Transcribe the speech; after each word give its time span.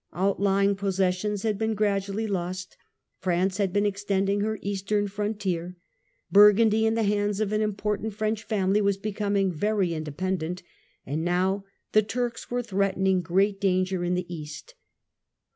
Outlying 0.13 0.75
possessions 0.77 1.43
had 1.43 1.59
been 1.59 1.75
gradually 1.75 2.25
lost. 2.25 2.75
France 3.19 3.57
had 3.59 3.71
been 3.71 3.85
extending 3.85 4.41
her 4.41 4.57
Eastern 4.63 5.07
frontier; 5.07 5.77
Burgundy, 6.31 6.87
in 6.87 6.95
the 6.95 7.03
hands 7.03 7.39
of 7.39 7.53
an 7.53 7.61
impor 7.61 8.01
tant 8.01 8.11
French 8.15 8.41
family, 8.41 8.81
was 8.81 8.97
becoming 8.97 9.51
very 9.53 9.93
independent; 9.93 10.63
and 11.05 11.23
now 11.23 11.65
the 11.91 12.01
Turks 12.01 12.49
were 12.49 12.63
threatening 12.63 13.21
great 13.21 13.61
danger 13.61 14.03
in 14.03 14.15
the 14.15 14.25
East. 14.33 14.73